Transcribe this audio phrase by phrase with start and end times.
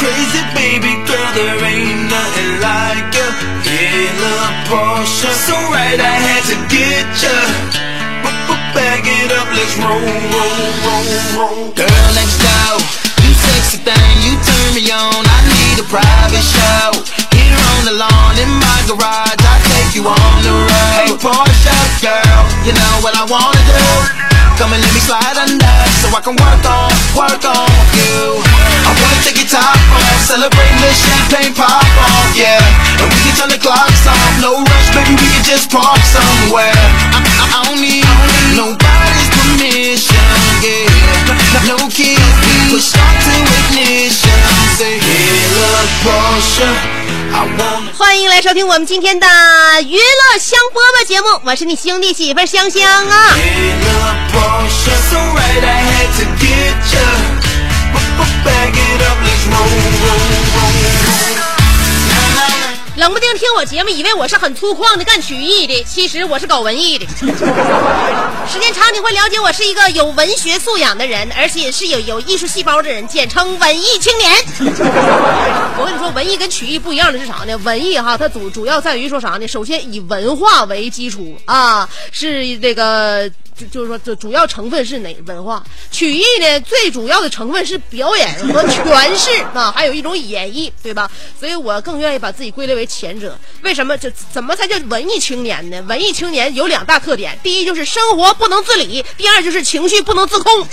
[0.00, 3.26] Crazy baby girl, there ain't nothing like ya.
[3.68, 7.36] Hella Porsche, so right I had to get ya.
[8.70, 11.74] Bag it up, let's roll, roll, roll, roll.
[11.74, 12.78] Girl next door,
[13.26, 15.20] you sexy thing, you turn me on.
[15.26, 16.94] I need a private show.
[17.34, 20.96] Here on the lawn in my garage, I take you on the road.
[20.96, 23.84] Hey Porsche girl, you know what I wanna do.
[24.54, 28.38] Come and let me slide under so I can work on, work on you.
[28.86, 29.89] I wanna take your top
[30.90, 32.58] off, celebrate the champagne pop off, yeah.
[32.98, 36.74] And we can turn the clocks off, no rush, baby, we can just park somewhere.
[36.74, 38.04] I, I, I don't need
[38.56, 40.18] nobody's permission,
[40.62, 40.90] yeah.
[41.66, 42.18] No kids,
[42.70, 44.34] push start to ignition.
[44.76, 46.66] Say, hey, look, Porsche,
[47.34, 47.92] I wanna.
[47.96, 49.26] 欢迎来收听我们今天的
[49.82, 53.36] 娱乐香饽饽节目，我是你兄弟媳妇儿香香啊。
[63.00, 67.06] 冷不丁听我节目，以为我是很粗犷的干曲艺的，其实我是搞文艺的。
[68.46, 74.30] 时间长你会了解，我是一个有文学素养的人，而且是有有艺术细胞的人，简称文艺青年。
[74.60, 77.56] 我跟你说，文艺跟曲艺不一样的是啥呢？
[77.64, 79.48] 文艺哈，它主主要在于说啥呢？
[79.48, 83.30] 首先以文化为基础啊，是这个。
[83.60, 85.62] 就就是说，这主要成分是哪文化？
[85.90, 91.10] 曲艺呢，最主要的成分是表演和诠释啊，还有一种演绎，对吧？
[91.38, 93.38] 所以我更愿意把自己归类为前者。
[93.62, 93.96] 为什么？
[93.96, 95.80] 就怎么才叫文艺青年呢？
[95.82, 100.66] 文艺青年有两大特点：第一就是生活不能自理；第二就是情绪不能自控。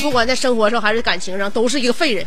[0.00, 2.26] 不管在生活上还是感情上，都是一个废人。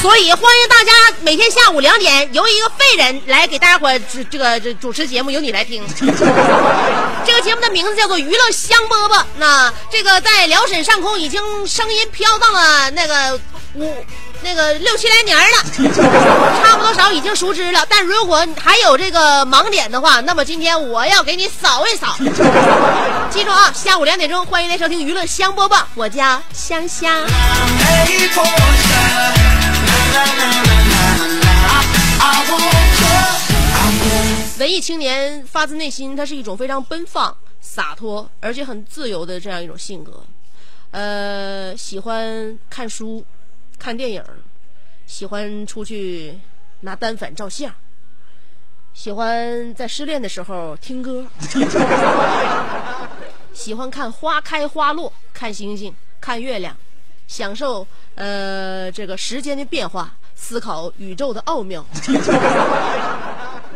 [0.00, 0.92] 所以欢迎大家
[1.22, 5.84] 每天下午两点由一个废人来给大家伙主这个这主持节目，由你来听。
[7.26, 9.20] 这个节目的名字叫做《娱乐香饽饽》。
[9.38, 13.40] 那这个在辽沈上空已经声音飘荡了那个
[13.74, 14.04] 五。
[14.40, 15.44] 那个六七来年了，
[16.62, 17.84] 差不多少已经熟知了。
[17.88, 22.14] 但如果还有这个盲点的话，那么今天我要给你扫一扫。
[23.30, 27.12] 记住啊，下午两点钟，欢迎来收听《娱乐香饽饽》，我叫香香。
[34.58, 40.20] 文艺青年发自内心，他是一种非常奔放、洒脱，而且很自由的这样一种性格。
[40.90, 43.24] 呃，喜欢看书、
[43.78, 44.24] 看电影，
[45.06, 46.36] 喜欢出去
[46.80, 47.72] 拿单反照相，
[48.92, 51.24] 喜欢在失恋的时候听歌，
[53.54, 56.76] 喜欢看花开花落，看星星，看月亮，
[57.28, 57.86] 享受
[58.16, 61.86] 呃这个时间的变化，思考宇宙的奥妙。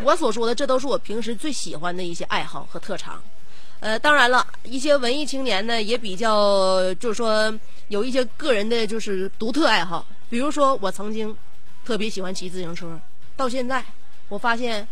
[0.04, 3.22] 我所说的，这都是我平时最喜欢的一些爱好和特长。
[3.80, 7.52] 呃，当然了，一些文艺青年呢，也比较就是说
[7.88, 11.36] 有一些个人的就是独特爱好，比如说我曾经
[11.84, 13.00] 特别喜欢骑自行车，
[13.36, 13.84] 到现在
[14.28, 14.86] 我发现，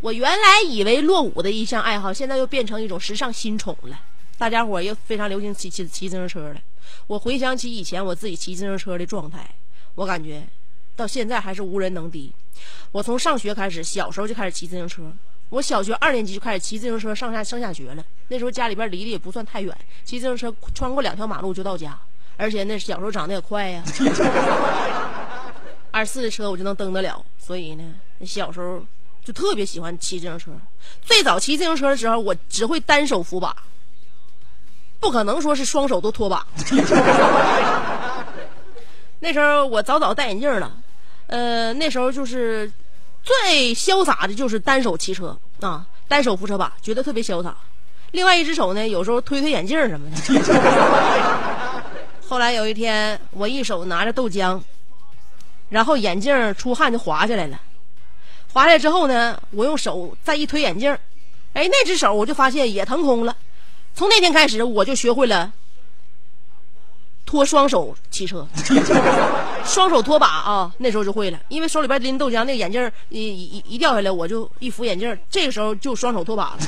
[0.00, 3.98] 我原来以为落伍的一项爱好，现在又变成一种时尚新宠了。
[4.38, 6.60] 大家伙儿也非常流行骑骑骑自行车了。
[7.08, 9.50] 我回想起以前我自己骑自行车的状态，
[9.96, 10.46] 我感觉
[10.96, 12.32] 到现在还是无人能敌。
[12.90, 15.02] 我从上学开始，小时候就开始骑自行车。
[15.50, 18.04] 我小学二年级就开始骑自行车上下上下学了。
[18.28, 21.96] 那时候家里边离得也不算太远，骑自行车穿过两条马路就到家。
[22.36, 23.84] 而且那小时候长得也快呀，
[25.92, 27.24] 二四的车我就能蹬得了。
[27.38, 27.94] 所以呢，
[28.24, 28.82] 小时候
[29.24, 30.50] 就特别喜欢骑自行车。
[31.02, 33.54] 最早骑自行车的时候，我只会单手扶把，
[34.98, 36.44] 不可能说是双手都拖把。
[39.20, 40.76] 那时候我早早戴眼镜了，
[41.26, 42.70] 呃，那时候就是
[43.22, 47.56] 最潇洒的就是单手骑车啊，单手扶车把，觉得特别潇洒。
[48.12, 50.16] 另外一只手呢，有时候推推眼镜什么的。
[52.28, 54.60] 后来有一天，我一手拿着豆浆，
[55.68, 57.60] 然后眼镜出汗就滑下来了，
[58.52, 60.90] 滑下来之后呢，我用手再一推眼镜，
[61.52, 63.36] 哎，那只手我就发现也腾空了。
[63.94, 65.52] 从那天开始，我就学会了
[67.26, 68.46] 拖双手骑车，
[69.66, 71.38] 双手拖把啊，那时候就会了。
[71.48, 76.58] 因为手里边拎豆浆，那个眼镜一一一掉下来，我就一扶眼镜，这个时候就双手拖把了。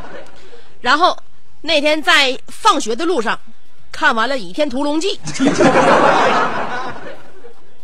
[0.82, 1.16] 然后
[1.62, 3.38] 那天在放学的路上，
[3.90, 5.18] 看完了《倚天屠龙记》。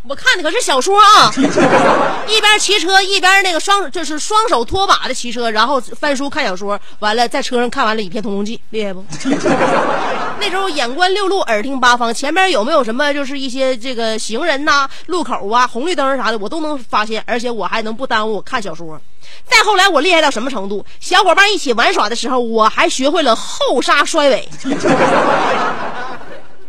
[0.09, 1.33] 我看的可是小说啊，
[2.29, 9.05] 一边骑车一边那个双就是双手拖把的骑车，然后翻书看小说，完了在车上看完了《倚天屠龙记》，厉害不？
[10.39, 19.01] 那时候眼观六路，耳听八方，前面有没有什么就是一些这个行人呐、路口啊、红绿灯啥的，我都能发现，而且我还能不耽误我看小说。
[19.45, 20.85] 再后来我厉害到什么程度？
[21.01, 24.49] 小伙伴一起玩耍的时候，我还学会了后刹甩尾。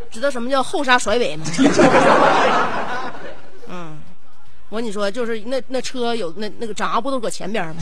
[0.10, 1.46] 知道什么叫后刹甩尾吗？
[4.70, 7.76] 我跟你说，就是那那车有那那个闸不都搁前边吗？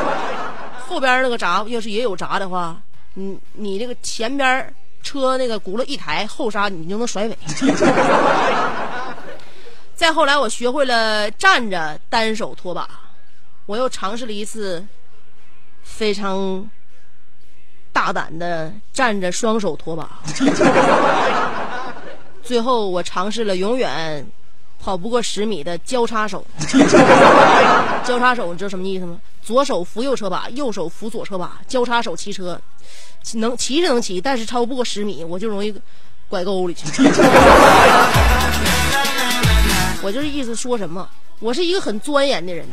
[0.88, 2.80] 后边那个闸要是也有闸的话，
[3.14, 7.36] 你你那个前边车那个轱辘一抬，后刹你就能甩尾。
[9.94, 12.88] 再后来，我学会了站着单手拖把，
[13.66, 14.84] 我又尝试了一次
[15.82, 16.68] 非常
[17.92, 20.20] 大胆的站着双手拖把。
[22.42, 24.26] 最后，我尝试了永远。
[24.78, 26.44] 跑不过十米的交叉手，
[28.04, 29.18] 交叉手你知道什么意思吗？
[29.42, 32.60] 左手扶右车把，右手扶左车把，交叉手骑车，
[33.34, 35.74] 能骑是能骑，但是超不过十米，我就容易
[36.28, 36.84] 拐沟里去。
[40.02, 41.08] 我就是意思说什么，
[41.40, 42.66] 我是一个很钻研的人，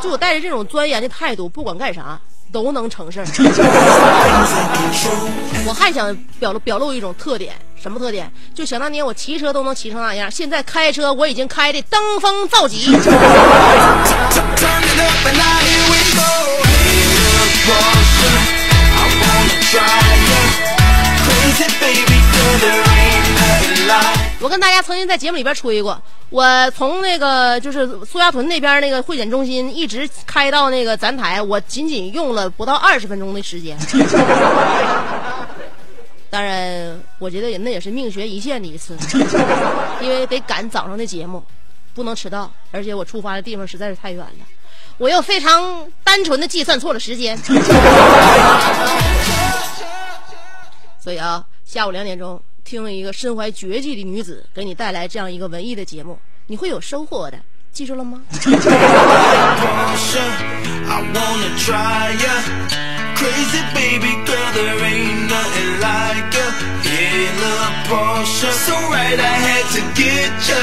[0.00, 2.20] 就我带着这种钻研的态度，不管干啥
[2.52, 3.26] 都能成事儿。
[5.66, 7.54] 我还想表露表露一种特点。
[7.80, 8.30] 什么特点？
[8.54, 12.90] 就想当年我骑车都能骑成那样，现在开车我已经开的登峰造极。
[24.40, 26.00] 我跟大家曾经在节目里边吹过，
[26.30, 33.76] 我从那个就是苏家屯那边那个会检中心一直开到那个咱台，我仅仅用了不到二十分钟的时间。
[36.30, 38.96] 当然，我觉得也那也是命悬一线的一次，
[40.00, 41.42] 因为得赶早上的节目，
[41.94, 44.46] 不能迟到，而且我出发的地方实在是太远了，
[44.98, 47.36] 我又非常单纯的计算错了时间，
[51.02, 56.18] 所以啊，下午两点钟听一个身怀绝技的女子给你带来这样一个文艺的节目，
[56.48, 57.38] 你会有收获的，
[57.72, 58.20] 记住了吗
[63.16, 66.44] ？crazy baby girl, there ain't nothing like you.
[67.40, 70.60] Little Porsche, so right I had to get you.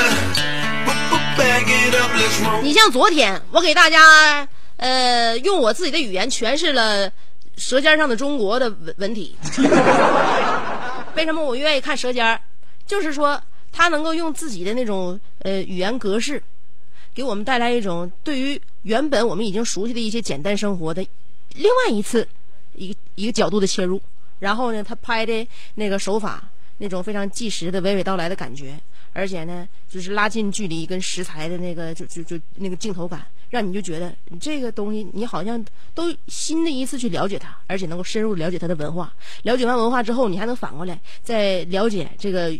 [2.61, 4.47] 你像昨天，我给大家
[4.77, 7.09] 呃用我自己的语言诠释了
[7.57, 9.35] 《舌尖上的中国》的文文体。
[11.15, 12.25] 为什么我愿意看《舌尖》？
[12.85, 13.41] 就是说，
[13.71, 16.41] 他能够用自己的那种呃语言格式，
[17.13, 21.05] 给我们带来一种对于原本我们已经熟悉的一些简单生活的
[21.55, 22.27] 另外一次。
[22.77, 24.01] 一个一个角度的切入，
[24.39, 26.43] 然后呢，他拍的那个手法，
[26.79, 28.77] 那种非常纪实的娓娓道来的感觉，
[29.13, 39.13] 而且呢，就是拉近距离跟食材的那个就就就那个镜头感，让你就觉得你这个东西，你好像都新的一次去了解它，而且能够深入了解它的文化。
[39.43, 42.53] 了解完文化之后，你还能反过来再了解这个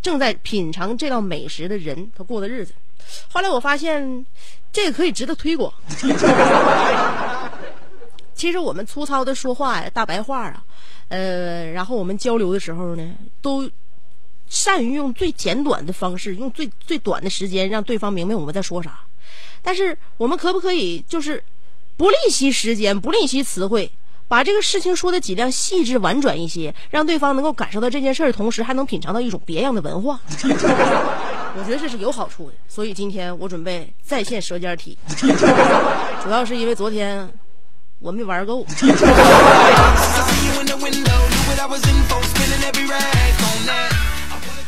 [0.00, 2.72] 正在品尝这道美食的人他过的日子。
[3.28, 4.24] 后来我发现，
[4.72, 5.70] 这个可以值得推广。
[8.34, 10.64] 其实我们粗糙的说话呀，大白话啊，
[11.08, 13.70] 呃，然后我们交流的时候呢，都
[14.48, 19.00] 善于用最简短的方式，用最最短的时间让对方明白我们在说啥。
[19.64, 21.42] 但是我们可不可以就是
[21.96, 23.90] 不吝惜时间，不吝惜词汇，
[24.28, 30.20] 把这个事情说的尽量细致婉转一些，让对方能够感受到这件事儿的同时，还能品尝到一种别样的文化。
[31.56, 32.54] 我觉得这是有好处的。
[32.68, 34.96] 所以今天我准备再现舌尖题，
[36.22, 37.28] 主要是因为昨天。
[38.00, 38.66] 我没玩够。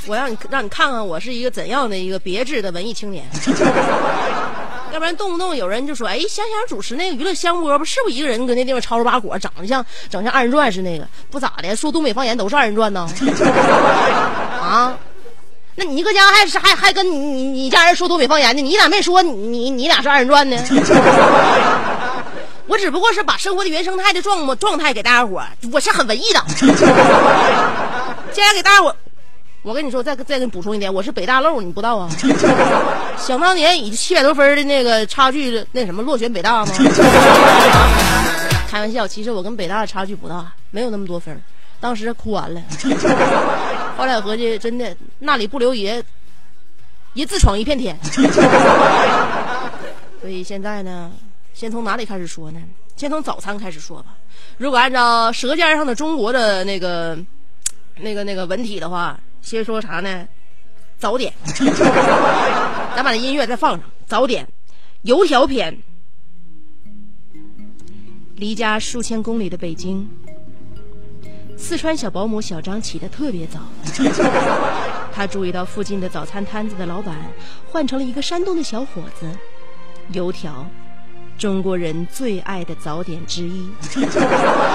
[0.07, 3.29] 我让你让你看看我是一个怎样的一个别致的文艺青年。
[4.97, 11.07] 要不然动不动有人就说：“哎，香香主持那个娱乐香饽饽，是不是一个人搁那地方吵吵把火，长得像整像二人转似的那个？
[11.31, 13.07] 不咋的，说东北方言都是二人转呢。
[14.59, 14.97] 啊？
[15.75, 18.63] 那你搁家还是还还跟你你你家人说东北方言呢？
[18.63, 20.57] 你咋没说你你你俩是二人转呢？”
[22.67, 26.43] 我只不过是把生活的原生态的状状态给大家伙我是很文艺的。
[28.33, 28.97] 接下来给大家伙
[29.67, 32.09] 我跟你说，再再给你补充一点，我是北大漏，你不知道啊？
[33.19, 36.73] 想当年以七百多分的那个差距，那什么落选北大吗？
[38.71, 41.43] 开玩笑，其实我跟北大的差距不大，没有那么多分
[41.81, 42.63] 当时哭完了。
[43.99, 46.01] 后来合计，真的那里不留爷，
[47.15, 47.99] 爷自闯一片天。
[50.21, 51.11] 所以现在呢，
[51.55, 52.61] 先从哪里开始说呢？
[52.95, 54.15] 先从早餐开始说吧。
[54.59, 57.19] 如果按照《舌尖上的中国》的那个、
[57.97, 60.27] 那个、那个文体的话，先说啥呢？
[60.99, 61.33] 早点。
[62.97, 63.81] 咱把那音乐再放上。
[64.07, 64.49] 早点，
[65.03, 65.77] 油条篇。
[68.37, 70.09] 离家数千公里的北京，
[71.57, 73.61] 四川小保姆小张起得特别早。
[75.13, 77.17] 他注意到附近的早餐摊子的老板
[77.71, 79.27] 换成了一个山东的小伙子。
[80.13, 80.67] 油条，
[81.39, 83.71] 中国人最爱的早点之一。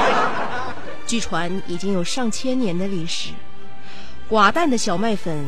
[1.05, 3.29] 据传已经有上千年的历史。
[4.31, 5.45] 寡淡的小麦粉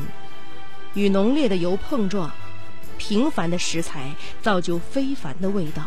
[0.93, 2.29] 与浓烈的油碰撞，
[2.97, 5.83] 平凡的食材造就非凡的味道，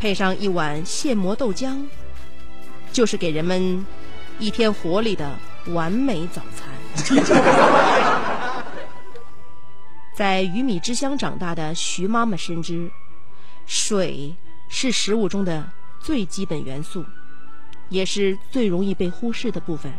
[0.00, 1.86] 配上一碗现磨豆浆，
[2.90, 3.86] 就是给人们
[4.40, 6.66] 一天活力的完美早餐。
[10.16, 12.90] 在鱼米之乡长大的徐妈妈深知，
[13.66, 14.34] 水
[14.68, 15.64] 是食物中的
[16.00, 17.04] 最基本元素，
[17.88, 19.92] 也是最容易被忽视的部分。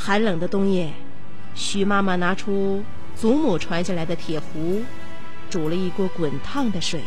[0.00, 0.92] 寒冷的冬夜，
[1.56, 2.84] 徐妈妈拿出
[3.16, 4.82] 祖母传下来的铁壶，
[5.50, 7.02] 煮了一锅滚烫的水，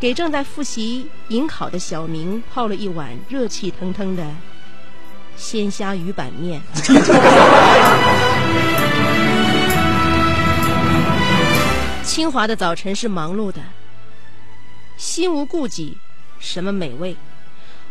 [0.00, 4.26] 给正在复习迎考的小明泡了一碗热气腾腾的
[5.36, 6.60] 鲜虾鱼板面。
[12.04, 13.60] 清华的早晨是忙碌的，
[14.98, 15.96] 心无顾忌，
[16.38, 17.16] 什么美味，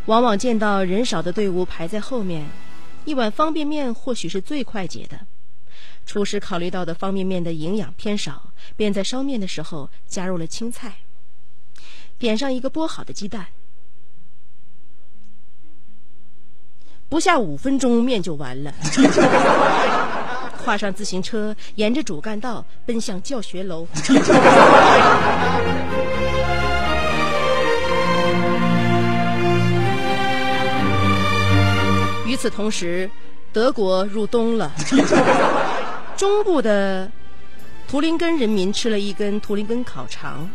[0.06, 2.46] 往往见到人少的队伍排在后面。
[3.06, 5.20] 一碗方便面或许是最快捷的。
[6.06, 10.98] 厨师考虑到的方便面的营养偏少，便在烧面的时候加入了青菜，
[12.18, 13.48] 点上一个剥好的鸡蛋，
[17.08, 18.74] 不下五分钟面就完了。
[20.64, 23.88] 跨上自行车，沿着主干道奔向教学楼。
[32.32, 33.12] 与此同时，
[33.52, 34.72] 德国入冬了。
[36.16, 37.12] 中部的
[37.90, 40.50] 图林根人民吃了一根图林根烤肠，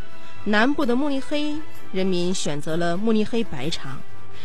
[0.44, 1.54] 南部的慕尼黑
[1.92, 3.98] 人民选择了慕尼黑白肠，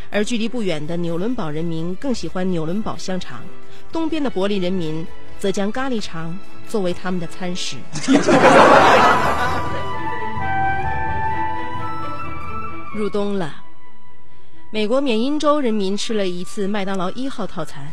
[0.09, 3.39] 而距离不远的纽伦堡人民更喜欢纽伦堡香肠。
[3.93, 5.07] 东边的柏林人民
[5.39, 7.77] 则将咖喱肠作为他们的餐食。
[12.93, 13.55] 入冬了。
[14.73, 17.85] 美国缅因州人民吃了一次麦当劳一号套餐，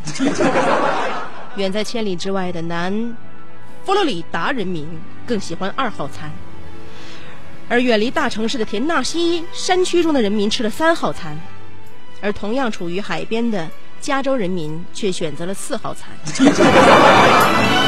[1.56, 3.16] 远在千里之外的南
[3.84, 4.86] 佛罗里达人民
[5.26, 6.30] 更喜欢二号餐，
[7.68, 11.36] 而远离大城市的田纳西山区中的人民吃了三号餐，
[12.20, 13.68] 而同样处于海边的
[14.00, 16.10] 加州人民却选择了四号餐。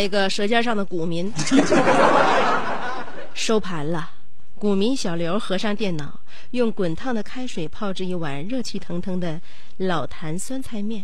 [0.00, 1.32] 一个舌尖上的股民，
[3.34, 4.10] 收盘了。
[4.58, 9.40] 股民小刘合上电脑，用滚烫的开水泡制一碗热气腾腾的
[9.78, 11.02] 老坛酸菜面。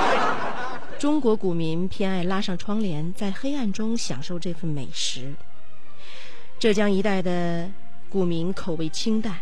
[0.98, 5.34] 中国股民偏爱拉上窗帘，在黑暗中享受这份美食。
[6.58, 7.70] 浙江一带的
[8.08, 9.36] 股民口味清淡，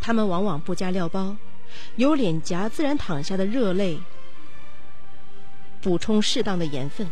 [0.00, 1.34] 他们往往不加料包，
[1.96, 3.98] 有脸颊自然淌下的热泪。
[5.82, 7.06] 补充适当的盐分，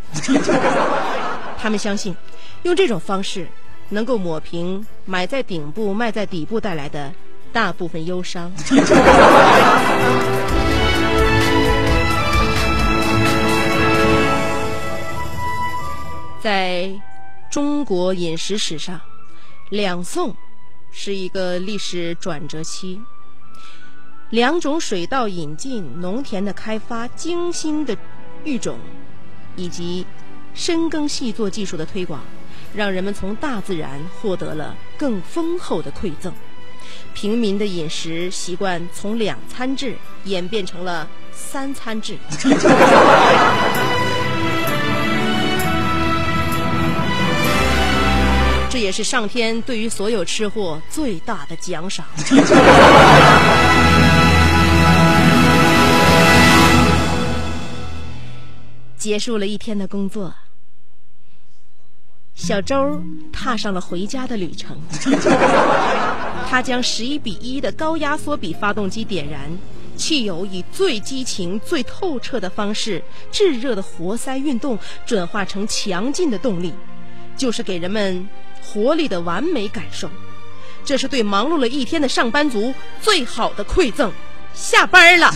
[1.58, 2.16] 他们相信，
[2.62, 3.48] 用这种方式
[3.88, 7.12] 能够抹平买在顶部卖在底部带来的
[7.52, 8.52] 大部分忧伤。
[16.40, 16.88] 在
[17.50, 19.00] 中国饮食史上，
[19.68, 20.34] 两宋
[20.92, 23.00] 是一个历史转折期，
[24.30, 27.96] 两种水稻引进、农田的开发、精心的。
[28.44, 28.78] 育种，
[29.56, 30.06] 以及
[30.54, 32.20] 深耕细作技术的推广，
[32.74, 36.32] 让人们从大自然获得了更丰厚的馈赠。
[37.14, 42.16] 平民的饮食习惯从两餐制演变成了三餐制。
[48.70, 52.06] 这也是上天对于所有吃货最大的奖赏。
[59.00, 60.34] 结束了一天的工作，
[62.34, 63.02] 小周
[63.32, 64.78] 踏上了回家的旅程。
[66.50, 69.50] 他将十一比一的高压缩比发动机点燃，
[69.96, 73.02] 汽油以最激情、最透彻的方式，
[73.32, 76.74] 炙热的活塞运动转化成强劲的动力，
[77.38, 78.28] 就是给人们
[78.62, 80.10] 活力的完美感受。
[80.84, 84.12] 这是对忙碌了一天的上班族最好的馈赠。
[84.52, 85.32] 下班了。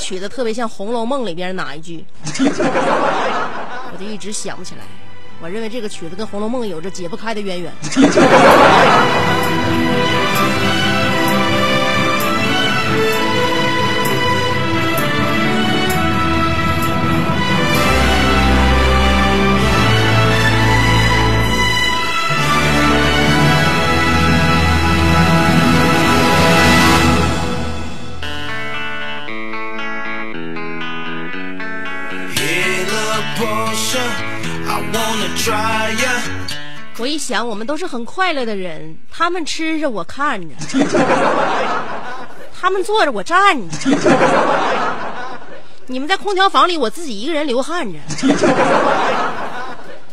[0.00, 2.04] 曲子特别像《红楼梦》里边哪一句？
[3.92, 4.80] 我就一直想不起来。
[5.42, 7.72] 我认为这个曲子跟《红楼梦》有着解不开的渊源。
[37.00, 40.54] 我一想，我们都是很快乐的人，他们吃着我看着，
[42.60, 43.90] 他们坐着我站着，
[45.86, 47.98] 你们在空调房里，我自己一个人流汗着。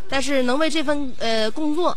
[0.07, 1.95] 但是能为这份呃工作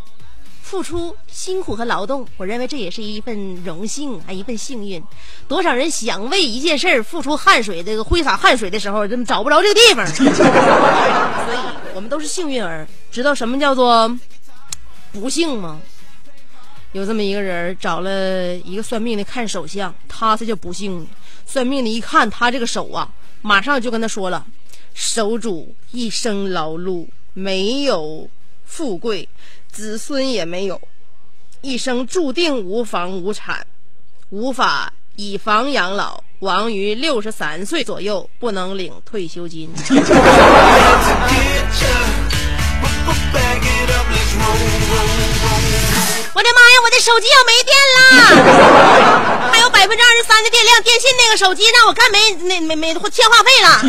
[0.61, 5.01] 付出辛苦和劳动，我认为这也是一份荣幸，还一份幸运。
[5.47, 10.05] 多少人想为一件事儿付出汗水，这个挥洒汗水的时候，真找不着这个地方。
[10.11, 11.59] 所以
[11.95, 14.11] 我们都是幸运儿，知道什么叫做
[15.13, 15.81] 不幸吗？
[16.93, 21.07] 有这么一个人找了一个算命的看手相，他才叫不幸。
[21.47, 23.09] 算命的一看他这个手啊，
[23.43, 24.45] 马上就跟他说了：
[24.93, 28.29] 手主一生劳碌，没有
[28.65, 29.29] 富贵，
[29.71, 30.81] 子孙也没有，
[31.61, 33.65] 一生注定无房无产，
[34.31, 39.71] 无法以房养老，亡于六十三岁左右，不能领退休金。
[46.41, 46.41] roll.
[46.41, 46.70] 我的妈呀！
[46.91, 53.81] 那手机要没电了，还有百分之二十三的电量，电信那个手机让我看没那没没欠话费了。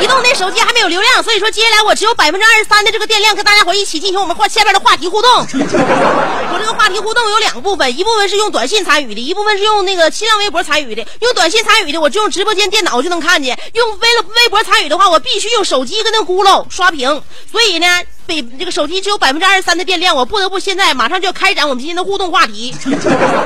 [0.00, 5.30] 移动那手机还没有流量，所以说接下来我只有百分之二十三的这个电量，跟大家伙一起进行我们话下边的话题互动。
[5.32, 11.04] 我这个话题互动有两部分，一部分是用短信参与的，一部分是用那个新浪微博参与的。
[11.20, 17.22] 用短信参与的，我就用直播间电脑就能看见；用微微博参与的话，我必须用手机跟那咕噜刷屏。
[17.50, 17.86] 所以呢。
[18.24, 22.74] 北这个手机只有百分之二十三的电量，我不得不现在马上就要开展我们今天的互动话题。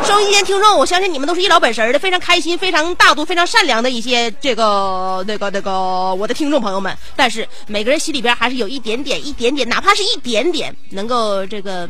[0.04, 6.96] 收音机前听众，我相信你们都是一老本神的，非常开心、非常大度、非常善良的一些这个那个那个我的听众朋友们。
[7.14, 11.88] 但是每个人心里边还是有一点点、一点点，哪怕是一点点，能够这个。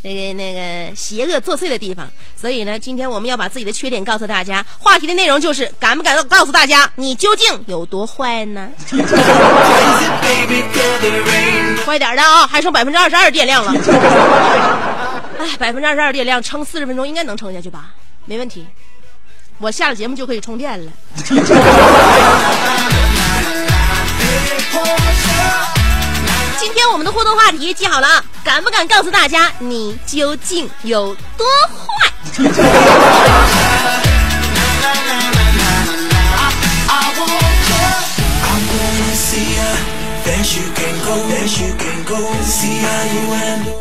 [0.00, 2.08] 那个那个邪恶作祟的地方，
[2.40, 4.64] 所以呢，今天我们要把自己的缺点告诉大家。
[4.78, 8.70] 话题的内容就是敢不敢告诉大家你究竟有多坏呢
[11.84, 13.72] 快点的啊，还剩百分之二十二电量了。
[15.38, 17.90] 哎，百分之二十二电量撑四十分钟应该能撑下去吧？
[18.24, 18.66] 没问题，
[19.58, 20.92] 我下了节目就可以充电了。
[26.58, 32.12] 今天我们的互动话题记好了啊，敢不敢告诉大家你究竟有多坏？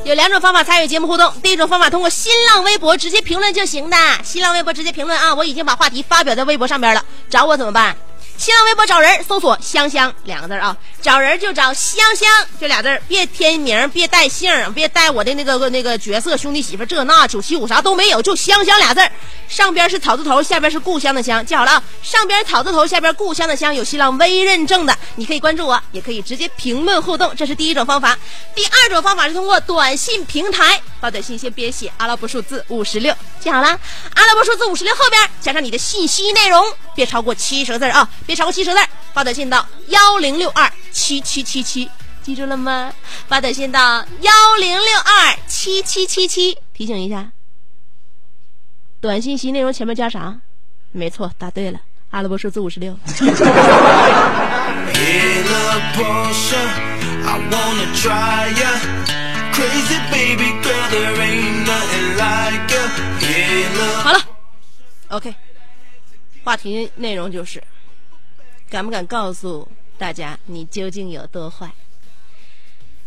[0.05, 7.95] 有两种方法参与节目互动，第一种方法通过新浪微博直接评论就行的，新浪微博直接评论啊，我已经把话题发表在微博上边了，找我怎么办？
[8.37, 19.11] 新浪微博找人搜索“香香”两个字啊，找人就找香香这俩字儿，别添名，别带姓，别带我的那个那个角色兄弟媳妇这那九七五啥都没有，就香香俩字儿，
[19.49, 28.17] 上边是草字头，下边是故乡的乡，记好了啊，上边草字头，下边故乡的乡，有新浪微认证的，你可以关注我，也可以直接评论互动，这是第一种方法。
[28.53, 33.67] 第二种方法是通过短信平台发短信，先别写阿拉伯数字五十六，记好了，
[34.13, 38.79] 阿拉伯数字五十六后边加上你的信息内容，别超过七十个字儿啊，别超过七十字，
[39.13, 41.89] 发短信到幺零六二七七七七，
[42.21, 42.93] 记住了吗？
[43.29, 47.31] 发短信到幺零六二七七七七，提醒一下。
[48.99, 50.37] 短信息内容前面加啥？
[50.91, 52.93] 没错，答对了，阿拉伯数字五十六。
[64.03, 64.19] 好了
[65.07, 65.33] ，OK，
[66.43, 67.63] 话题内容就是。
[68.69, 71.71] 敢不敢告诉大家你究竟有多坏？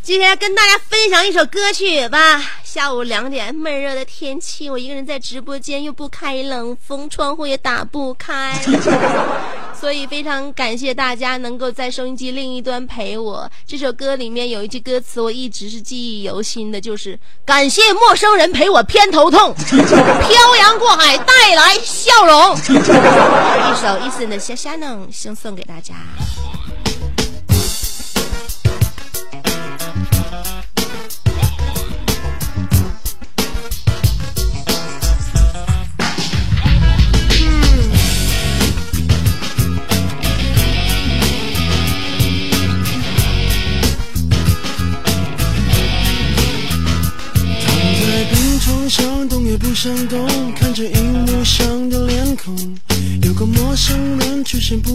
[0.02, 2.42] 今天跟大家分享一首歌曲吧。
[2.64, 8.58] 下午两点，闷热的天气，我一个人在直播间，又不开冷风，窗户也打不开，
[9.78, 13.50] 所以非常感谢大家能够在收音机另一端陪我。
[13.66, 22.56] 这首歌里面有一句歌词，我一直是记忆犹新的，就是感谢陌生人陪我偏头痛， 漂洋过海带来笑容。
[22.60, 25.94] 一首 Eason 的《虾虾呢》送送给大家。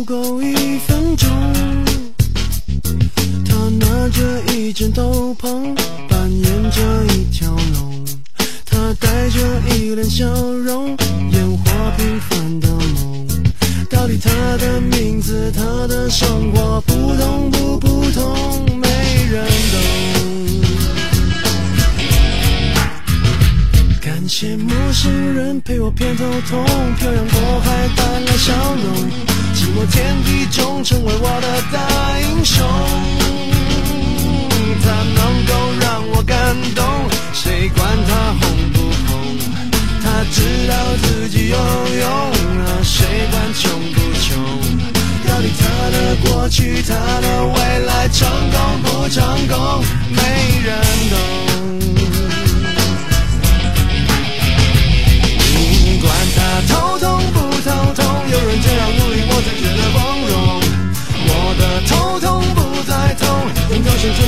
[0.05, 0.54] 出现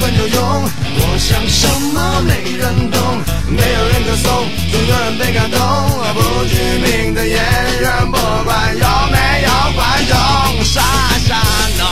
[0.00, 0.38] 很有用。
[0.94, 3.00] 我想什么没人懂，
[3.48, 5.58] 没有人歌颂，总有人被感动。
[6.14, 7.36] 不具名的演
[7.80, 10.14] 员，不管有没有观众，
[10.64, 10.82] 傻
[11.26, 11.30] 傻
[11.78, 11.82] 弄。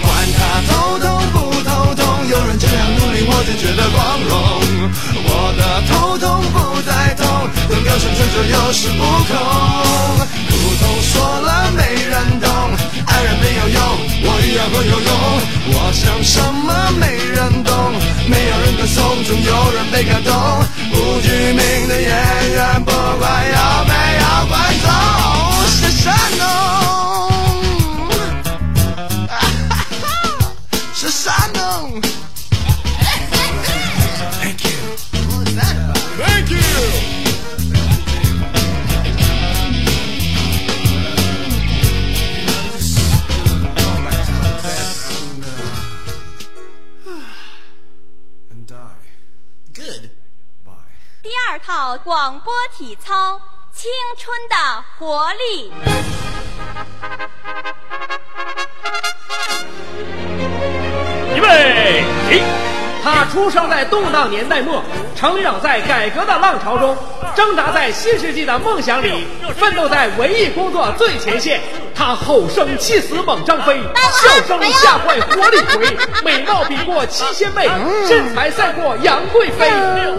[0.00, 4.30] 管他头痛不头痛，有人这样努力，我就觉得光荣。
[5.24, 7.22] 我的头痛不再痛，
[7.68, 9.30] 能够生存就有恃无恐。
[10.82, 12.50] 都说了没人懂，
[13.06, 13.80] 爱人没有用，
[14.26, 15.10] 我依然很有用。
[15.74, 17.72] 我想什么没人懂，
[18.26, 20.32] 没有人歌颂，总有人被感动。
[20.90, 22.10] 不具名的演
[22.52, 24.90] 员，不管有没有观众，
[25.70, 26.81] 是山东。
[52.04, 53.34] 广播体操
[53.72, 54.54] 《青春的
[54.96, 55.72] 活力》。
[61.36, 62.42] 预备起！
[63.02, 64.80] 他出生在动荡年代末，
[65.16, 66.96] 成长在改革的浪潮中，
[67.34, 69.26] 挣扎在新世纪的梦想里，
[69.58, 71.60] 奋斗在文艺工作最前线。
[71.94, 73.80] 他吼声气死猛张飞，
[74.20, 77.68] 笑声吓坏活李逵， 美貌比过七仙妹，
[78.08, 79.70] 身材赛过杨贵妃。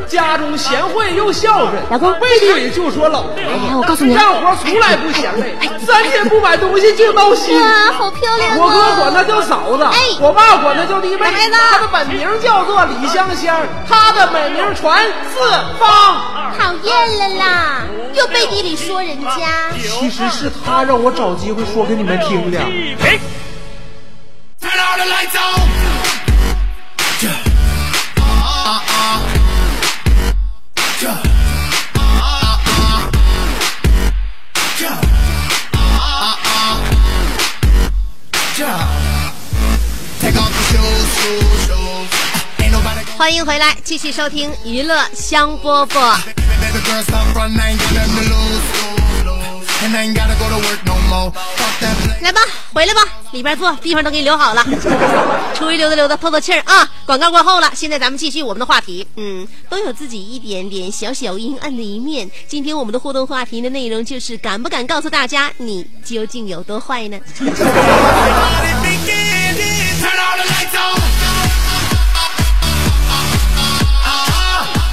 [0.08, 3.34] 家中贤惠又孝顺，老公背地里就说老婆。
[3.38, 5.56] 哎呀我告诉你干活从来不嫌累，
[5.86, 7.60] 三天不买东西就闹心。
[7.60, 8.96] 哇，好漂亮我哥啊！
[9.00, 11.26] 管她叫嫂子，哎我爸管她叫弟妹。
[11.52, 13.56] 她的本名叫做李香香，
[13.90, 15.40] 她的美名传四
[15.80, 16.22] 方。
[16.56, 17.82] 讨厌了啦，
[18.14, 19.72] 又背地里说人家。
[20.00, 22.60] 其实是他让我找机会说给你们听的。
[43.16, 46.20] 欢迎回来，继续收听娱乐香饽饽。
[52.22, 52.42] 来吧，
[52.74, 53.02] 回来吧，
[53.32, 54.64] 里边坐，地方都给你留好了。
[55.54, 56.90] 出去溜达溜达，透透气儿啊！
[57.06, 59.06] 广告过后了，现在咱们继续我们的话题。
[59.18, 62.28] 嗯，都有自己一点点小小阴暗的一面。
[62.48, 67.20] 今天我们的互动话题的内容就是敢不敢告诉大家你究竟有多坏呢.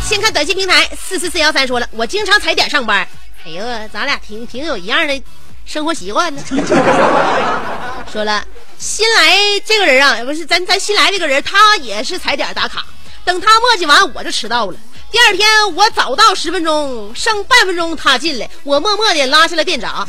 [0.05, 3.09] 先看短信平台四四四幺三说了，我经常踩点上班。
[3.47, 5.23] 哎呦，咱俩挺挺有一样的
[5.65, 6.43] 生活习惯呢。
[8.13, 8.45] 说了，
[8.79, 12.85] 新来这个人啊，不是咱咱新来这个人，他也是踩点打卡。
[13.25, 14.77] 等他磨叽完，我就迟到了。
[15.11, 20.07] 第二天我早到十分钟，剩半分钟他进来，我默默的拉下了电闸。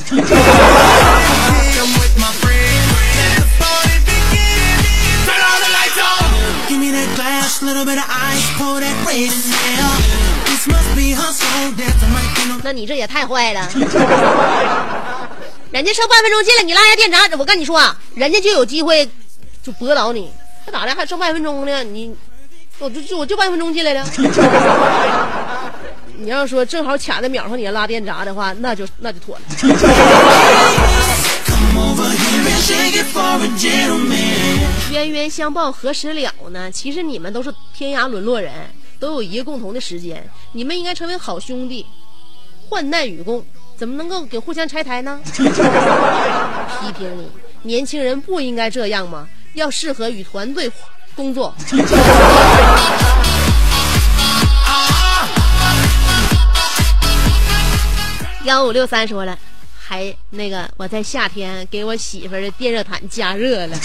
[12.64, 13.70] 那你这也太坏了。
[15.72, 19.10] 人家剩半分钟进来，你拉下电闸，我跟你说啊，人家就有机会
[19.64, 20.30] 就驳倒你。
[20.66, 21.84] 他咋的还剩半分钟呢？
[21.84, 22.14] 你
[22.78, 24.06] 我就就我就半分钟进来了。
[26.18, 29.42] 你要说正好卡在秒上，你要拉电闸的话，那就那就妥了。
[34.92, 36.70] 冤冤相报何时了呢？
[36.70, 38.54] 其实你们都是天涯沦落人，
[39.02, 41.84] 都有一个共同的时间，你们应该成为好兄弟，
[42.70, 43.44] 患难与共，
[43.76, 45.20] 怎么能够给互相拆台呢？
[45.26, 47.28] 批评你，
[47.64, 49.28] 年轻人不应该这样吗？
[49.56, 50.72] 要适合与团队
[51.16, 51.52] 工作。
[58.46, 59.36] 幺五六三说了，
[59.80, 63.76] 还那个我在夏天给我媳妇儿的电热毯加热了。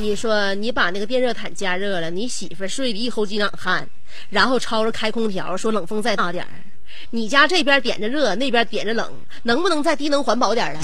[0.00, 3.86] 你说你把那个电热毯加热了，你媳妇睡的一口几淌汗，
[4.30, 6.48] 然后吵着开空调，说冷风再大点儿。
[7.10, 10.74] 你家这边点着热，那边点着冷，能不能再低能环保点儿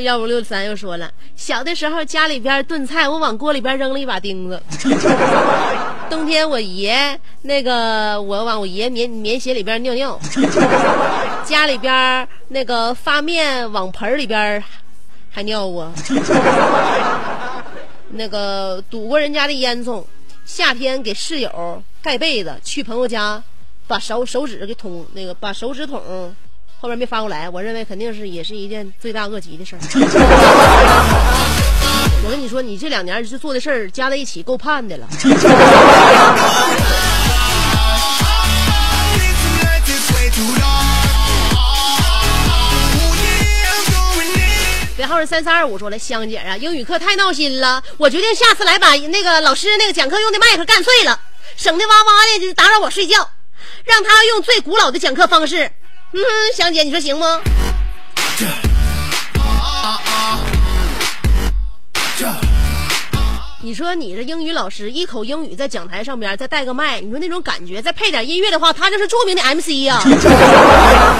[0.00, 4.62] 幺五六三又说了，小的时候家里边炖菜，我往锅里边扔了一把钉子。
[6.10, 10.18] 冬天我爷那个我往我爷棉棉鞋里边尿尿，
[11.44, 14.62] 家里边那个发面往盆里边
[15.30, 15.92] 还尿过。
[18.10, 20.02] 那个堵过人家的烟囱，
[20.46, 23.42] 夏天给室友盖被子，去朋友家
[23.86, 26.00] 把手手指给捅那个把手指捅
[26.80, 29.80] 后边没发过来，我认为肯定是也是一件罪大恶极的事儿。
[32.24, 35.08] 我跟你说，你这两年就做的事儿加在一起够判的了。
[40.40, 40.54] Oh.
[44.96, 51.20] 编号是三三二五说了，香姐啊，英语课太闹心了，我决定下次来把那个老师那个讲课用的麦克干碎了，
[51.56, 53.30] 省得哇哇的就打扰我睡觉，
[53.84, 55.70] 让他用最古老的讲课方式。
[56.12, 56.20] 嗯，
[56.56, 57.40] 香姐，你说行吗？
[63.60, 70.00] 你说你这英语老师一口英语在讲台上边再带个麦，你说那种感觉，再配点音乐的话，他就是著名的 MC 呀、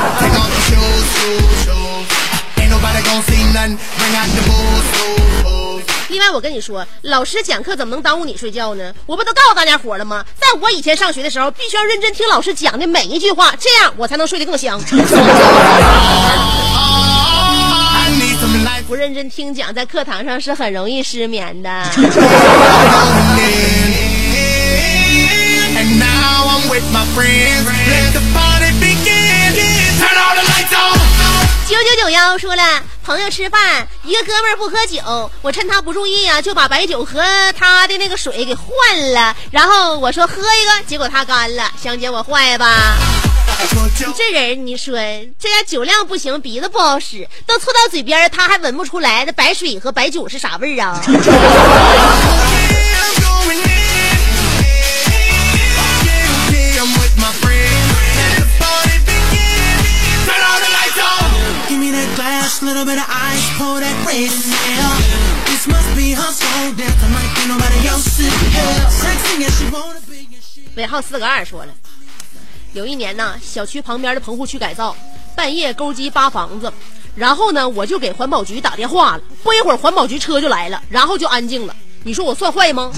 [6.38, 8.94] 我跟你说，老师讲课怎么能耽误你睡觉呢？
[9.06, 10.24] 我不都告诉大家伙了吗？
[10.36, 14.80] 在我以前上学的时候，必须要认真听老师讲的每一句话，这样我才能睡得更香。
[18.86, 21.68] 不认真听讲，在课堂上是很容易失眠的。
[31.68, 37.22] 九九九幺说了，朋友吃饭，一个哥们儿不喝酒，我趁他不注意啊，就把白酒和
[37.58, 39.36] 他的那个水给换了。
[39.50, 42.96] 然后我说喝一个，结果他干了，香姐我坏吧？
[43.60, 43.66] 你
[44.16, 44.94] 这人，你说
[45.38, 50.98] 这家酒量不行，鼻子不好使，都凑到嘴边，他还闻不出来那白水和白酒是啥味儿啊？
[62.78, 64.94] little bit of ice, pour that crazy yeah.
[65.50, 67.26] This must be her soul dance tonight.
[67.42, 68.86] Ain't nobody else in here.
[68.88, 70.28] Sexy as she wanna be.
[70.30, 71.72] and she 尾号四个二说了，
[72.74, 74.94] 有一年呢，小区旁边的棚户区改造，
[75.34, 76.72] 半夜勾机扒房子，
[77.16, 81.74] 然后呢，我就给环保局打电话了，不一会儿环保局车就来了，然后就安静了。
[82.04, 82.92] 你说我算坏吗？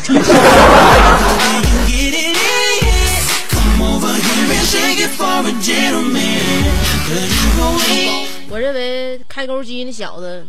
[8.53, 10.45] 我认为开钩机那小子，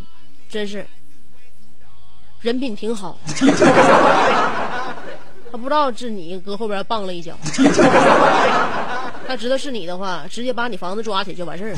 [0.49, 0.83] 真是
[2.41, 3.19] 人品挺好。
[5.51, 7.37] 他不知道是你搁后边棒了一脚，
[9.27, 11.75] 他知道是你的话，直接把你房子抓起就完事儿。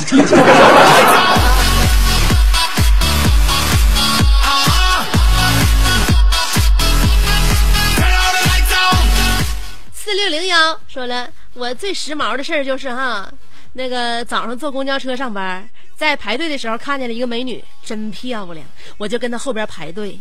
[9.94, 13.30] 四六零幺说了，我最时髦的事儿就是哈，
[13.74, 15.68] 那个早上坐公交车上班，
[16.04, 18.66] 在排队的时候看见了一个美女，真漂亮，
[18.98, 20.20] 我就跟她后边排队，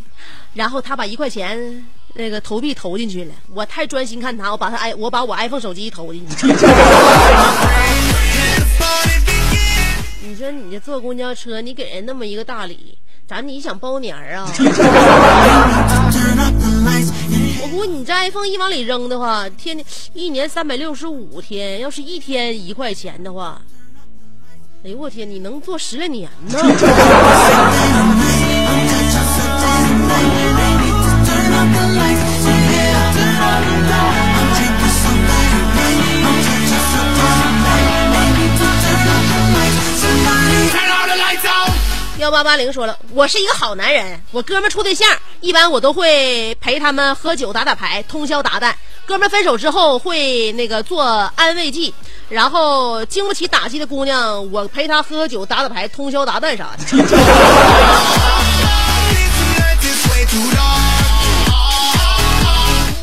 [0.55, 6.47] 然后她把一块钱那个投币投进去了，我太专心看她，我把她 i 我把我 iPhone 手机投进去。
[10.23, 14.49] 你说你这坐公交车，你给人那么一个大礼，咱你想包年儿啊？
[17.61, 23.61] 我估计你这 iPhone 一往里扔的话，天天一年三百六十五天，要是一天一块钱的话，
[24.85, 26.59] 哎呦我天，你能做十来年呢？
[42.23, 45.09] 幺八八零说了，我是一个好男人，我哥们处对象，
[45.41, 48.73] 一般我都会陪他们喝酒打打牌，通宵达旦。
[49.05, 51.03] 哥们分手之后会那个做
[51.35, 51.93] 安慰剂，
[52.29, 56.85] 然后经不起打击的姑娘，我陪她喝酒打打牌，通宵达旦啥的。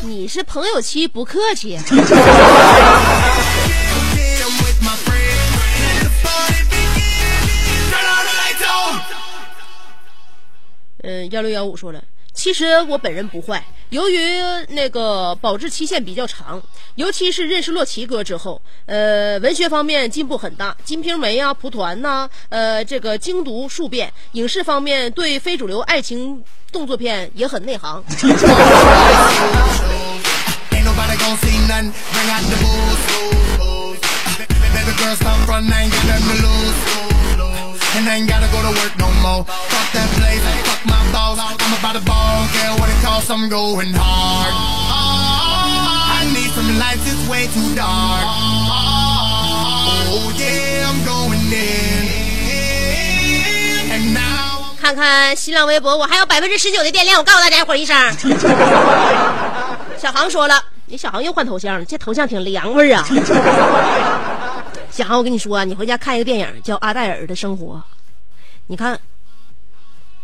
[0.02, 1.78] 你是朋友妻不客气。
[11.30, 12.02] 幺六幺五说了，
[12.32, 14.18] 其实我本人不坏，由于
[14.68, 16.62] 那个保质期限比较长，
[16.94, 28.02] 尤其是认识洛奇哥之后，呃，文学方面进步很大，《金瓶梅》啊，《蒲团》呐，呃，这个精读数遍；影视方面对非主流爱情动作片也很内行。
[38.00, 39.44] And I ain't gotta go to work no more.
[39.44, 41.36] Fuck that place, fuck my boss.
[41.36, 44.54] I'm about to ball, care what it costs, I'm going hard.
[46.16, 48.24] I need some lights, it's way too dark.
[50.08, 52.08] Oh yeah, I'm going in.
[53.92, 54.72] And now.
[54.80, 57.94] 看看新浪微博，我还有百分之十九的电量，我告诉大家伙儿一声。
[59.98, 60.54] 小航说了，
[60.86, 63.06] 你小航又换头像了，这头像挺凉快儿啊。
[64.90, 67.76] 小航，我跟你说啊，你回家看一个电影叫《阿黛尔的生活》，
[68.66, 68.98] 你看，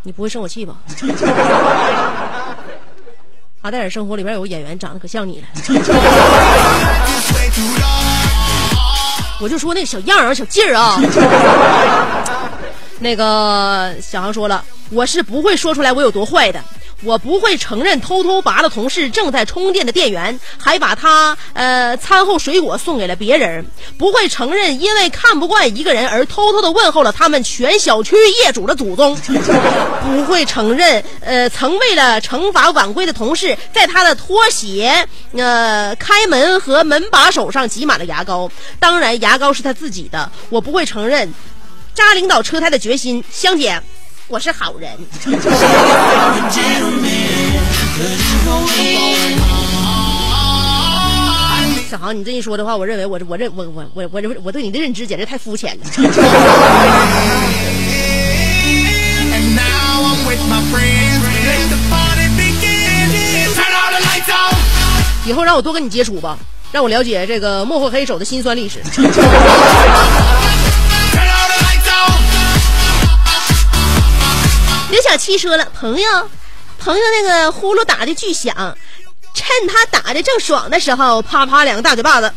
[0.03, 0.77] 你不会生我气吧？
[3.63, 5.47] 阿黛尔生活里边有个演员长得可像你了，
[9.41, 10.99] 我就说那个小样儿，小劲儿啊。
[12.99, 16.63] 那个小航说了，我是不会说出来我有多坏的，
[17.03, 23.65] 我不会承认偷偷拔了同事正在充电的电源，还把他呃餐后水果送给了别人，
[23.99, 29.15] 不会承认因为看不惯一个人而偷偷的问候了他们全小区业主的祖宗，
[30.03, 41.33] 不会承认呃曾为了惩罚晚归的同事，在他的拖鞋呃开门和门把手上挤满了牙膏，当然牙膏是他自己的，我不会承认。
[41.95, 43.81] 扎领导车胎的决心，香姐，
[44.29, 44.91] 我是好人。
[51.89, 55.85] 小航你这一说的话我认为我我认我我我我我对你的认知简直太肤浅了。
[65.25, 66.39] 以后让我多跟你接触吧
[66.73, 68.81] 让我了解这个幕后黑手的心酸历史。
[74.97, 76.31] 刘小七说了，朋友，
[76.79, 78.55] 朋友那个呼噜打的巨响，
[79.35, 82.33] 趁他打的正爽的时候，啪啪两个大嘴巴子。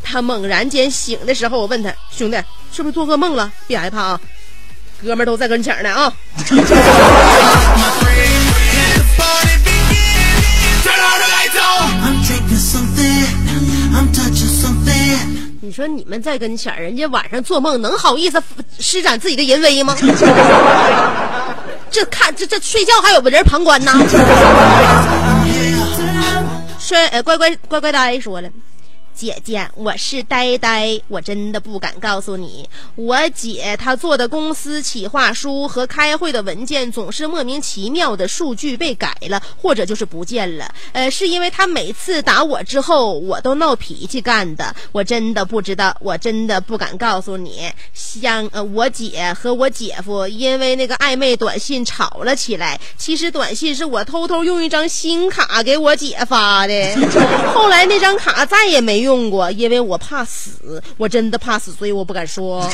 [0.00, 2.40] 他猛然间醒的时候，我问他兄弟
[2.72, 3.50] 是不是做噩梦了？
[3.66, 4.20] 别害怕啊，
[5.02, 6.12] 哥们都在跟前呢啊。
[15.60, 18.40] 你说你们在跟前，人家晚上做梦能好意思
[18.78, 19.96] 施展自己的淫威吗？
[21.90, 23.92] 这看这这睡觉还有个人旁观呢。
[26.78, 28.48] 帅呃乖乖乖乖呆说了。
[29.18, 40.72] 姐姐，我是呆呆，我真的不敢告诉你，我姐她做的公司企划书和开会的文件总是莫名其妙的数据被改了，或者就是不见了。
[40.92, 44.72] 呃，是因为她每次打我之后，我都闹脾气干的。
[44.92, 47.72] 我真的不知道，我真的不敢告诉你。
[47.92, 56.94] 像呃，我姐和我姐夫因为那个暧昧短信吵了起来，其实短信是我偷偷用一张新卡给我姐发的，
[57.52, 62.68] 后来那张卡再也没用用过因为我怕死我真的怕死所以我不敢说。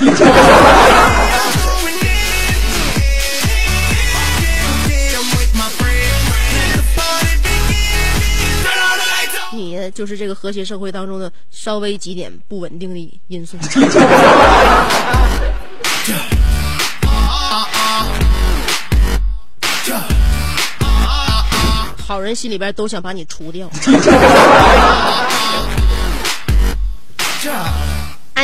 [9.52, 13.56] 你就是这个和谐社会当中的稍微几点不稳定的因素。
[22.04, 23.70] 好人心里边都想把你除掉。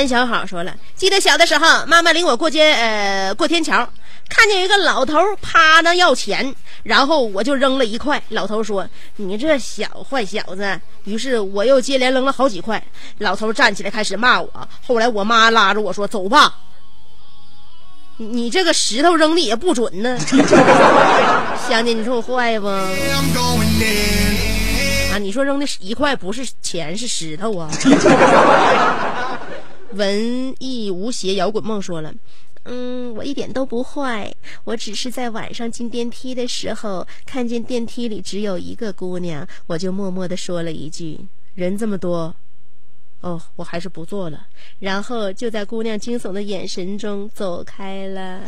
[0.01, 3.87] 安小好说了，记得小的时候，妈妈领我过街，呃，过天桥，
[4.31, 8.23] 看见一个老头趴那要钱，然后我就扔了一块。
[8.31, 12.83] 老头说：“你这小坏小子。”于是我又接连扔了好几块。
[13.19, 14.51] 老头站起来开始骂我。
[14.87, 16.55] 后来我妈拉着我说：“走吧。”
[18.17, 20.19] 你这个石头扔的也不准呢，
[21.69, 22.69] 香姐，你说我坏不？
[25.13, 27.69] 啊，你说扔的一块不是钱是石头啊？
[29.93, 32.13] 文艺无邪摇滚梦说了。
[32.65, 34.33] 嗯，我一点都不坏，
[34.65, 41.19] 我只是在晚上进电梯的时候，看见电梯里只有一个姑娘，我就默默的说了一句
[41.57, 42.35] ：“人这么多，
[43.23, 44.47] 哦，我还是不做了。”
[44.79, 48.43] 然后就在姑娘惊悚的眼神中走开了。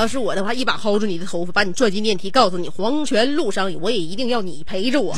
[0.00, 5.14] 要是我的话，一把薅住你的头发，把你拽进电梯，告诉你黄泉路上我也一定要你陪着我。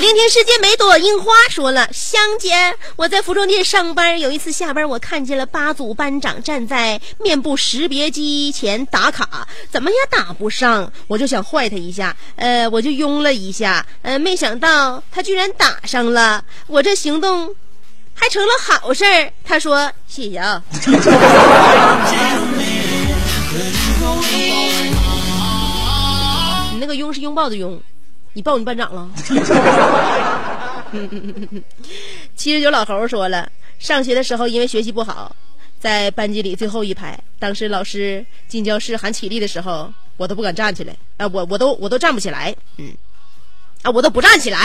[0.00, 17.54] 聆听世界每朵樱花说了，香姐，我在服装店上班，有一次下班，我看见了八组班长站在面部识别机前打卡，怎么也打不上，我就想坏他一下，呃，我就拥了一下，呃，没想到他居然打上了，我这行动
[18.14, 19.32] 还成了好事儿。
[19.44, 20.62] 他说谢谢啊。
[26.72, 27.80] 你那个拥是拥抱的拥，
[28.32, 29.08] 你抱你班长了？
[32.36, 33.48] 七十九老猴说了，
[33.78, 35.34] 上学的时候因为学习不好，
[35.80, 37.18] 在班级里最后一排。
[37.38, 42.94] 当时老师进教室喊起立的时候，我都不敢站起来，啊、我我都我都站不起来，嗯，
[43.82, 44.58] 啊，我都不站起来，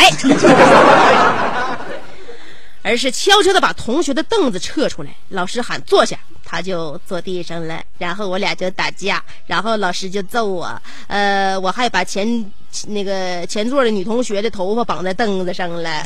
[2.87, 5.09] 而是悄悄的把同学的凳子撤出来。
[5.27, 12.49] 老师喊坐下，他就坐地上了，然后我俩就打架，然后老师就揍我，呃，我还把前
[12.87, 16.01] 那个前座的女同学的头发绑在凳子上了。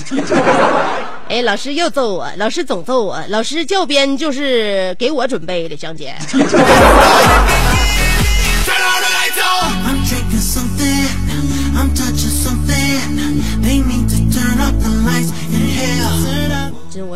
[1.30, 6.16] 哎，老师又揍我，老师总揍我，老师教鞭就是给我准备的，香姐。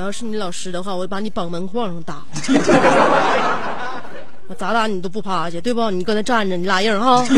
[0.05, 2.21] 要是你老师的话，我就把你绑门框上打。
[4.47, 5.89] 我咋打你都不趴下，对不？
[5.89, 7.25] 你搁那站着，你拉硬哈。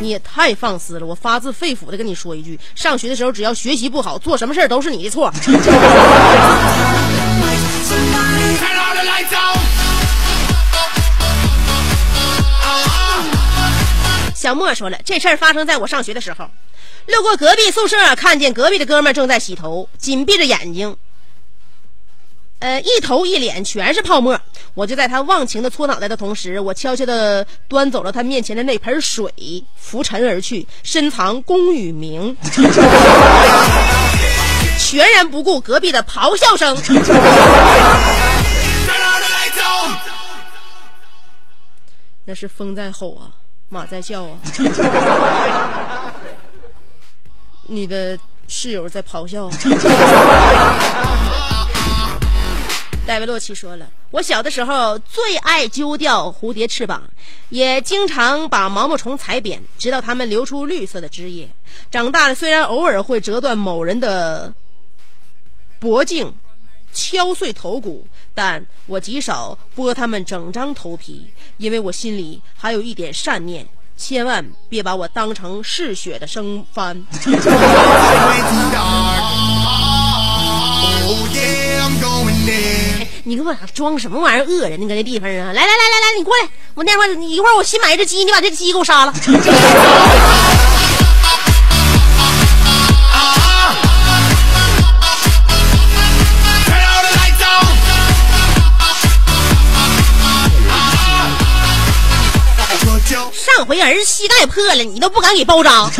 [0.00, 1.04] 你也太放肆了！
[1.04, 5.30] 我发自肺腑的跟你说一句，上学的时候只要学习不好，做什么事都是你的错。
[14.48, 16.48] 小莫说了，这事儿发生在我上学的时候，
[17.04, 20.96] 路过隔壁宿舍，看见隔壁的哥们正在洗头，紧闭着眼睛，
[22.60, 24.40] 呃，一头一脸全是泡沫。
[24.72, 29.30] 我就在他忘情的搓脑袋的同时，我悄悄的端走了他面前的那盆水，
[29.76, 32.34] 浮尘而去，深藏功与名。
[34.80, 36.74] 全然不顾隔壁的咆哮声。
[42.24, 43.28] 那是风在吼啊，
[43.68, 44.38] 马在叫啊。
[47.70, 49.50] 你的室友在咆哮。
[53.06, 57.02] 戴维洛奇说了，我小的时候最爱揪掉蝴蝶翅膀，
[57.48, 61.48] 也经常把毛毛虫踩扁，直到它们流出绿色的汁液。
[61.90, 64.52] 长大了，虽然偶尔会折断某人的
[65.78, 66.34] 脖颈，
[66.92, 68.06] 敲碎头骨，
[68.40, 71.26] 但我极少剥他们整张头皮，
[71.56, 73.66] 因为我心里还有一点善念。
[73.96, 77.04] 千万别把我当成嗜血的生番。
[81.04, 81.18] Oh.
[83.24, 84.86] 你给我俩装什么玩意儿恶人呢？
[84.86, 85.52] 搁那地方啊！
[85.52, 89.12] 来来来来来，你过来，我那会儿你一会儿我新买一只鸡，你把这个鸡给我杀了。
[103.68, 105.82] 回儿子膝盖破了，你都不敢给包扎。
[105.82, 105.90] Oh.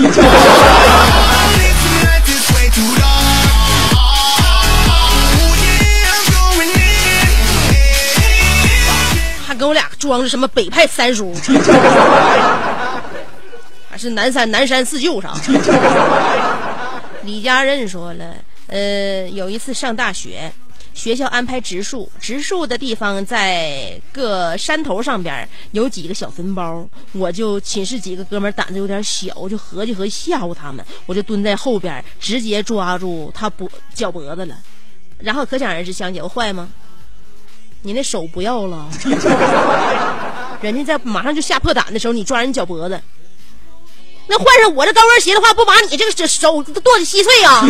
[9.46, 11.34] 还跟我俩装着什么北派三叔，
[13.90, 15.34] 还是南山南山四舅啥？
[17.22, 18.24] 李家任说了，
[18.68, 20.50] 呃，有一次上大学，
[20.98, 34.56] 学校安排植树，植树的地方在各山头上边有几个小坟包，我就寝室几个哥们胆子有点小，我就合计合计吓唬他们，我就蹲在后边，直接抓住他脖脚脖子了，
[35.20, 36.68] 然后可想而知，香姐我坏吗？
[37.82, 38.90] 你那手不要了，
[40.60, 43.00] 人家在马上就吓破胆的时候，你抓人脚脖子，
[44.26, 47.64] 那换上我这高跟鞋的话，不把你这个手手剁的稀碎啊！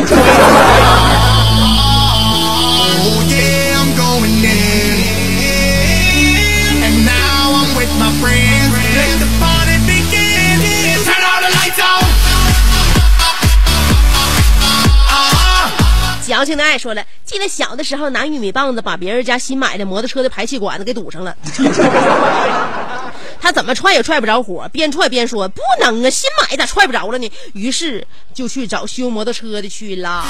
[16.38, 21.36] 矫情的爱说了，记得小的时候拿玉米棒子把别人家新买的摩托车的排气管子给堵上了，
[23.42, 27.28] 他怎么踹也踹不着火，边踹边说不能啊，新买咋踹不着了呢？
[27.54, 30.24] 于是就去找修摩托车的去了。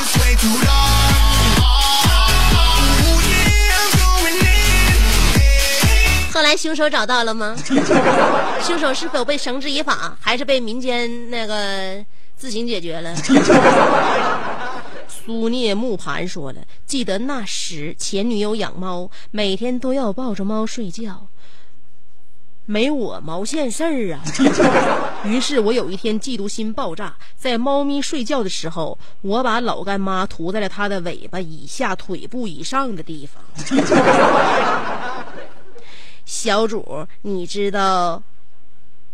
[1.59, 1.69] Oh.
[6.33, 7.55] 后来凶手找到了吗？
[8.65, 12.03] 凶手是否被绳之以法，还是被民间那个
[12.39, 13.15] 自行解决了？
[15.29, 21.27] 苏聂木盘说了，记得那时前女友养猫，每天都要抱着猫睡觉，
[22.65, 24.25] 没我毛线事儿啊。
[25.29, 33.45] 于是我有一天嫉妒心爆炸，在猫咪睡觉的时候，我把老干妈涂在了它的尾巴以下腿部以上的地方。
[36.25, 38.23] 小主，你知道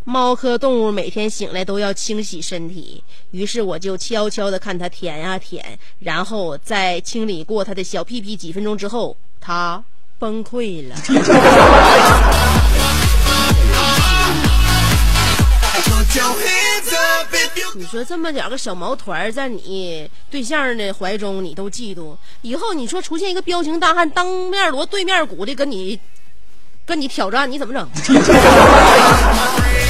[0.06, 5.64] 猫科动物每天醒来都要清洗身体，于是我就悄悄地看它舔呀舔，
[6.00, 9.82] 然后在清理过它的小屁屁几分钟之后，它
[10.18, 10.94] 崩溃了。
[17.76, 25.98] 你说这么点个小毛团儿在你对象的怀中，你都嫉妒，以后你说出现一个彪形大汉当面锣对面鼓的跟你
[26.84, 27.88] 跟你挑战，你怎么整？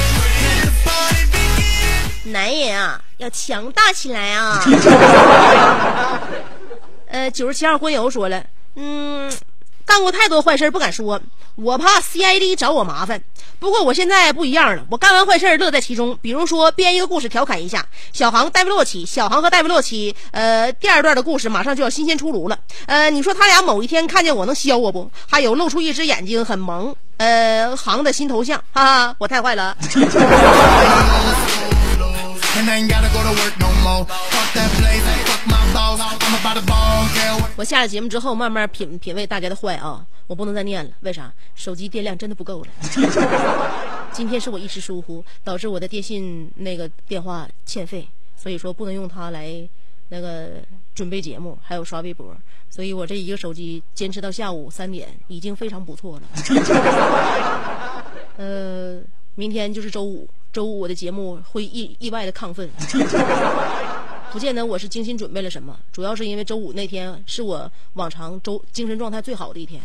[2.25, 4.59] 男人啊，要强大起来啊！
[7.07, 8.43] 呃，九十七号荤油说了，
[8.75, 9.31] 嗯，
[9.85, 11.21] 干过太多坏事不敢说，
[11.55, 13.21] 我怕 CID 找我麻烦。
[13.59, 16.17] 不过我现在不一样了，我干完坏事乐在其中。
[16.21, 22.57] 比如说编一个故事调侃一下小航、戴维洛奇，小航和戴维洛奇，呃，第二段的故事马上就要新鲜出炉了。
[22.87, 25.09] 呃，你说他俩某一天看见我能削我不？
[25.29, 29.77] 还有露出一只眼睛很萌，呃，航的新头像，哈哈，我太坏了。
[37.57, 40.89] 我下了节目之后，慢慢品品味大家的坏啊，我不能再念了。
[41.01, 41.33] 为啥？
[41.53, 42.67] 手机电量真的不够了。
[44.13, 49.67] 今天是我一时疏忽，导致我的电信那个电话欠费，所以说不能用它来
[50.07, 50.51] 那个
[50.93, 52.33] 准备节目，还有刷微博。
[52.69, 56.23] 所以我这一个手机坚持到下午三点，已经非常不错了。
[58.37, 59.01] 呃，
[59.35, 62.69] 明天就是周五，周五我的节目会意意外的亢奋。
[64.31, 69.81] 不见得我是精心准备了什么，主要是因为周五那天是我往常周精神状态最好的一天。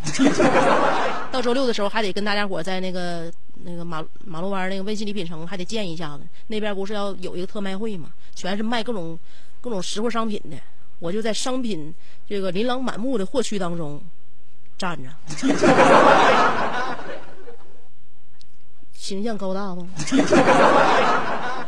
[1.32, 3.28] 到周六的时候还得跟大家伙在那个
[3.64, 9.18] 那个马马路湾那个温馨礼品城还得见一下子，那边不是要有一个特卖会嘛，全是卖各种
[9.60, 10.56] 各种实惠商品的。
[11.00, 11.92] 我就在商品
[12.28, 14.00] 这个琳琅满目的货区当中
[14.78, 15.10] 站着，
[19.10, 19.84] 形象高大不？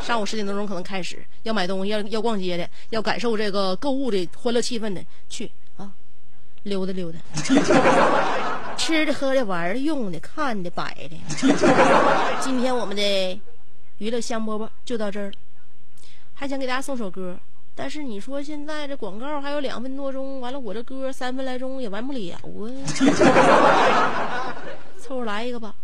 [0.00, 5.90] 上午十点多钟可能开始要买东西，要要逛街的，要感受这个购物的欢乐气氛的，去啊，
[6.62, 7.18] 溜达溜达，
[8.78, 11.16] 吃的、喝的、玩的、用的、看的、摆的。
[12.40, 13.40] 今天我们的
[13.98, 15.32] 娱乐香饽饽就到这儿了，
[16.34, 17.36] 还想给大家送首歌，
[17.74, 22.46] 但是你说现在这广告还有两分多钟，完了我这歌三分来钟也完不了啊，
[24.96, 25.74] 凑合来一个吧。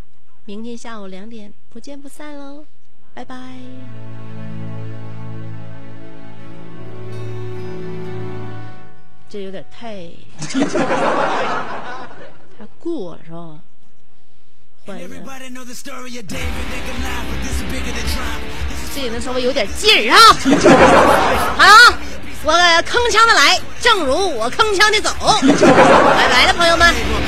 [0.49, 2.65] 明天下午两点不见不散喽，
[3.13, 3.37] 拜拜。
[9.29, 10.09] 这有点太
[12.59, 13.61] 太过了是吧？
[18.95, 20.17] 这也能稍微有点劲儿啊！
[21.59, 21.69] 啊，
[22.43, 25.11] 我铿锵的来，正如我铿锵的走。
[25.43, 27.28] 拜拜了，朋友们。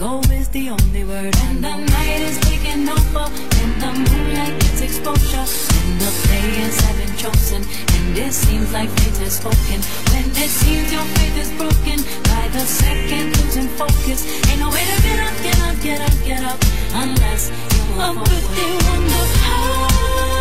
[0.00, 1.36] go is the only word.
[1.46, 3.26] And the night is taking over,
[3.60, 5.46] and the moonlight gets exposure.
[5.76, 7.62] And the players have been chosen,
[7.94, 9.78] and it seems like fate has spoken.
[10.10, 11.98] When it seems your faith is broken,
[12.32, 14.20] by the second losing focus.
[14.48, 16.58] Ain't no way to get up, get up, get up, get up,
[17.04, 20.39] unless you are a birthday wonder.